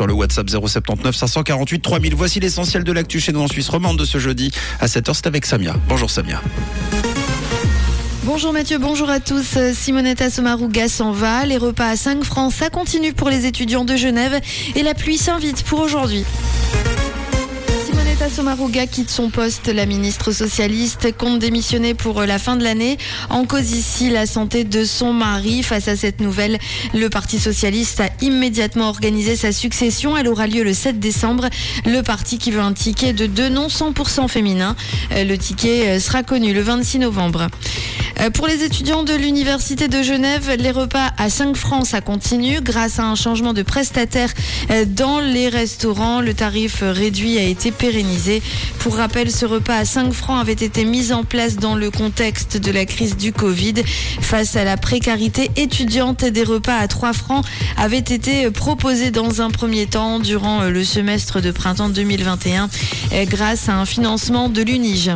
sur 0.00 0.06
le 0.06 0.14
WhatsApp 0.14 0.48
079 0.48 1.14
548 1.14 1.80
3000. 1.80 2.14
Voici 2.14 2.40
l'essentiel 2.40 2.84
de 2.84 2.92
l'actu 2.92 3.20
chez 3.20 3.32
nous 3.32 3.40
en 3.40 3.48
Suisse 3.48 3.68
romande 3.68 3.98
de 3.98 4.06
ce 4.06 4.16
jeudi 4.16 4.50
à 4.80 4.86
7h. 4.86 5.12
C'est 5.12 5.26
avec 5.26 5.44
Samia. 5.44 5.76
Bonjour 5.88 6.10
Samia. 6.10 6.40
Bonjour 8.24 8.54
Mathieu, 8.54 8.78
bonjour 8.78 9.10
à 9.10 9.20
tous. 9.20 9.58
Simonetta 9.74 10.30
Sommaruga 10.30 10.88
s'en 10.88 11.12
va. 11.12 11.44
Les 11.44 11.58
repas 11.58 11.88
à 11.88 11.96
5 11.96 12.24
francs, 12.24 12.50
ça 12.50 12.70
continue 12.70 13.12
pour 13.12 13.28
les 13.28 13.44
étudiants 13.44 13.84
de 13.84 13.94
Genève 13.94 14.40
et 14.74 14.82
la 14.82 14.94
pluie 14.94 15.18
s'invite 15.18 15.64
pour 15.64 15.80
aujourd'hui. 15.80 16.24
Sommaruga 18.28 18.86
quitte 18.86 19.08
son 19.08 19.30
poste. 19.30 19.68
La 19.68 19.86
ministre 19.86 20.32
socialiste 20.32 21.16
compte 21.16 21.38
démissionner 21.38 21.94
pour 21.94 22.20
la 22.22 22.38
fin 22.38 22.56
de 22.56 22.62
l'année. 22.62 22.98
En 23.30 23.46
cause 23.46 23.72
ici 23.72 24.10
la 24.10 24.26
santé 24.26 24.64
de 24.64 24.84
son 24.84 25.12
mari. 25.12 25.62
Face 25.62 25.88
à 25.88 25.96
cette 25.96 26.20
nouvelle, 26.20 26.58
le 26.92 27.08
Parti 27.08 27.38
socialiste 27.38 28.00
a 28.00 28.10
immédiatement 28.20 28.88
organisé 28.88 29.36
sa 29.36 29.52
succession. 29.52 30.16
Elle 30.16 30.28
aura 30.28 30.46
lieu 30.46 30.62
le 30.62 30.74
7 30.74 31.00
décembre. 31.00 31.48
Le 31.86 32.02
parti 32.02 32.38
qui 32.38 32.50
veut 32.50 32.60
un 32.60 32.72
ticket 32.72 33.12
de 33.12 33.26
deux 33.26 33.48
noms 33.48 33.68
100% 33.68 34.28
féminins. 34.28 34.76
Le 35.12 35.36
ticket 35.36 35.98
sera 35.98 36.22
connu 36.22 36.52
le 36.52 36.60
26 36.60 36.98
novembre. 36.98 37.48
Pour 38.34 38.46
les 38.46 38.64
étudiants 38.64 39.02
de 39.02 39.14
l'Université 39.14 39.88
de 39.88 40.02
Genève, 40.02 40.54
les 40.58 40.70
repas 40.70 41.10
à 41.16 41.30
5 41.30 41.56
francs, 41.56 41.86
ça 41.86 42.02
continue. 42.02 42.60
Grâce 42.60 42.98
à 42.98 43.04
un 43.04 43.14
changement 43.14 43.54
de 43.54 43.62
prestataire 43.62 44.28
dans 44.88 45.20
les 45.20 45.48
restaurants, 45.48 46.20
le 46.20 46.34
tarif 46.34 46.82
réduit 46.82 47.38
a 47.38 47.42
été 47.42 47.70
pérennisé. 47.70 48.42
Pour 48.80 48.96
rappel, 48.96 49.30
ce 49.30 49.46
repas 49.46 49.76
à 49.76 49.84
5 49.86 50.12
francs 50.12 50.38
avait 50.38 50.52
été 50.52 50.84
mis 50.84 51.12
en 51.12 51.24
place 51.24 51.56
dans 51.56 51.74
le 51.76 51.90
contexte 51.90 52.58
de 52.58 52.70
la 52.70 52.84
crise 52.84 53.16
du 53.16 53.32
Covid. 53.32 53.74
Face 54.20 54.54
à 54.54 54.64
la 54.64 54.76
précarité 54.76 55.50
étudiante, 55.56 56.24
des 56.24 56.44
repas 56.44 56.76
à 56.76 56.88
3 56.88 57.14
francs 57.14 57.44
avaient 57.78 57.98
été 57.98 58.50
proposés 58.50 59.10
dans 59.10 59.40
un 59.40 59.50
premier 59.50 59.86
temps 59.86 60.18
durant 60.18 60.64
le 60.64 60.84
semestre 60.84 61.40
de 61.40 61.52
printemps 61.52 61.88
2021 61.88 62.68
grâce 63.24 63.70
à 63.70 63.76
un 63.76 63.86
financement 63.86 64.50
de 64.50 64.60
l'UNIGE. 64.60 65.12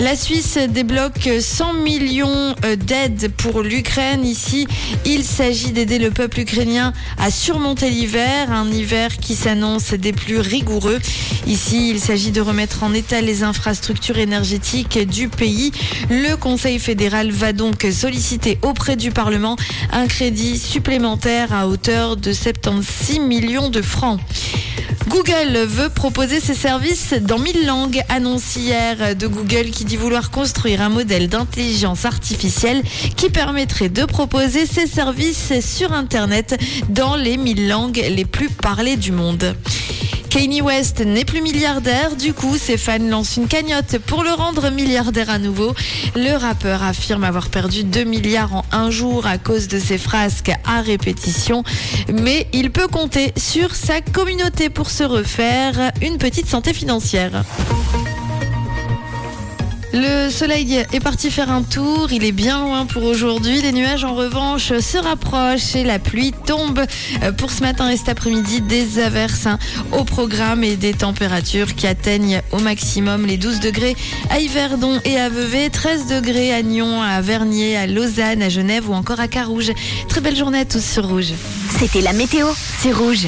La 0.00 0.16
Suisse 0.16 0.56
débloque 0.56 1.28
100 1.40 1.74
millions 1.74 2.54
d'aides 2.86 3.30
pour 3.36 3.60
l'Ukraine. 3.60 4.24
Ici, 4.24 4.66
il 5.04 5.24
s'agit 5.24 5.72
d'aider 5.72 5.98
le 5.98 6.10
peuple 6.10 6.40
ukrainien 6.40 6.94
à 7.18 7.30
surmonter 7.30 7.90
l'hiver, 7.90 8.50
un 8.50 8.66
hiver 8.70 9.18
qui 9.18 9.34
s'annonce 9.34 9.92
des 9.92 10.14
plus 10.14 10.38
rigoureux. 10.38 10.98
Ici, 11.46 11.90
il 11.90 12.00
s'agit 12.00 12.30
de 12.30 12.40
remettre 12.40 12.82
en 12.82 12.94
état 12.94 13.20
les 13.20 13.42
infrastructures 13.42 14.16
énergétiques 14.16 15.06
du 15.06 15.28
pays. 15.28 15.70
Le 16.08 16.34
Conseil 16.36 16.78
fédéral 16.78 17.30
va 17.30 17.52
donc 17.52 17.86
solliciter 17.92 18.58
auprès 18.62 18.96
du 18.96 19.10
Parlement 19.10 19.56
un 19.92 20.06
crédit 20.06 20.58
supplémentaire 20.58 21.52
à 21.52 21.68
hauteur 21.68 22.16
de 22.16 22.32
76 22.32 23.18
millions 23.18 23.68
de 23.68 23.82
francs. 23.82 24.18
Google 25.10 25.66
veut 25.66 25.88
proposer 25.88 26.38
ses 26.38 26.54
services 26.54 27.14
dans 27.14 27.40
1000 27.40 27.66
langues. 27.66 28.00
Annonce 28.08 28.54
hier 28.54 29.16
de 29.16 29.26
Google 29.26 29.70
qui 29.70 29.84
dit 29.84 29.96
vouloir 29.96 30.30
construire 30.30 30.82
un 30.82 30.88
modèle 30.88 31.28
d'intelligence 31.28 32.04
artificielle 32.04 32.84
qui 33.16 33.28
permettrait 33.28 33.88
de 33.88 34.04
proposer 34.04 34.66
ses 34.66 34.86
services 34.86 35.52
sur 35.60 35.92
Internet 35.92 36.56
dans 36.90 37.16
les 37.16 37.36
1000 37.36 37.68
langues 37.68 38.04
les 38.08 38.24
plus 38.24 38.50
parlées 38.50 38.96
du 38.96 39.10
monde. 39.10 39.56
Kanye 40.30 40.62
West 40.62 41.00
n'est 41.00 41.24
plus 41.24 41.42
milliardaire, 41.42 42.14
du 42.14 42.32
coup 42.32 42.56
ses 42.56 42.76
fans 42.76 42.98
lancent 42.98 43.36
une 43.36 43.48
cagnotte 43.48 43.98
pour 43.98 44.22
le 44.22 44.30
rendre 44.30 44.70
milliardaire 44.70 45.28
à 45.28 45.38
nouveau. 45.38 45.74
Le 46.14 46.36
rappeur 46.36 46.84
affirme 46.84 47.24
avoir 47.24 47.48
perdu 47.48 47.82
2 47.82 48.04
milliards 48.04 48.54
en 48.54 48.64
un 48.70 48.90
jour 48.90 49.26
à 49.26 49.38
cause 49.38 49.66
de 49.66 49.80
ses 49.80 49.98
frasques 49.98 50.52
à 50.64 50.82
répétition, 50.82 51.64
mais 52.12 52.46
il 52.52 52.70
peut 52.70 52.86
compter 52.86 53.32
sur 53.36 53.74
sa 53.74 54.00
communauté 54.00 54.70
pour 54.70 54.90
se 54.90 55.02
refaire 55.02 55.90
une 56.00 56.16
petite 56.16 56.46
santé 56.46 56.72
financière. 56.72 57.44
Le 59.92 60.30
soleil 60.30 60.84
est 60.92 61.00
parti 61.00 61.30
faire 61.30 61.50
un 61.50 61.62
tour, 61.62 62.12
il 62.12 62.24
est 62.24 62.32
bien 62.32 62.60
loin 62.60 62.86
pour 62.86 63.02
aujourd'hui. 63.04 63.60
Les 63.60 63.72
nuages 63.72 64.04
en 64.04 64.14
revanche 64.14 64.78
se 64.78 64.98
rapprochent 64.98 65.74
et 65.74 65.82
la 65.82 65.98
pluie 65.98 66.32
tombe 66.46 66.80
pour 67.36 67.50
ce 67.50 67.62
matin 67.62 67.90
et 67.90 67.96
cet 67.96 68.08
après-midi. 68.08 68.60
Des 68.60 69.00
averses 69.00 69.48
au 69.90 70.04
programme 70.04 70.62
et 70.62 70.76
des 70.76 70.94
températures 70.94 71.74
qui 71.74 71.88
atteignent 71.88 72.40
au 72.52 72.60
maximum 72.60 73.26
les 73.26 73.36
12 73.36 73.58
degrés 73.58 73.96
à 74.30 74.38
Yverdon 74.38 75.00
et 75.04 75.18
à 75.18 75.28
Vevey, 75.28 75.70
13 75.70 76.06
degrés 76.06 76.54
à 76.54 76.62
Nyon, 76.62 77.02
à 77.02 77.20
Vernier, 77.20 77.76
à 77.76 77.88
Lausanne, 77.88 78.42
à 78.42 78.48
Genève 78.48 78.88
ou 78.88 78.92
encore 78.92 79.18
à 79.18 79.26
Carouge. 79.26 79.72
Très 80.08 80.20
belle 80.20 80.36
journée 80.36 80.60
à 80.60 80.64
tous 80.64 80.84
sur 80.84 81.08
Rouge. 81.08 81.32
C'était 81.78 82.00
la 82.00 82.12
météo, 82.12 82.46
c'est 82.80 82.92
Rouge. 82.92 83.26